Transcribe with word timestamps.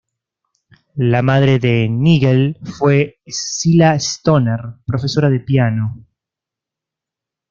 La 0.95 1.21
madre 1.21 1.59
de 1.59 1.87
Nigel 1.87 2.57
fue 2.79 3.19
Escila 3.23 3.93
Stoner, 3.99 4.57
profesora 4.87 5.29
de 5.29 5.41
piano. 5.41 6.07